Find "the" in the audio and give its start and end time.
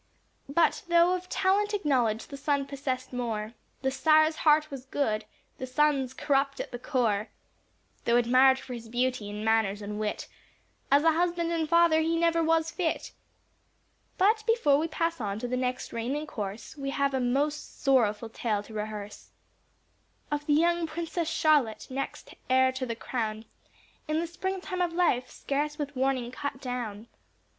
2.31-2.35, 3.83-3.91, 5.59-5.67, 6.71-6.79, 15.47-15.55, 20.47-20.53, 22.87-22.95, 24.19-24.25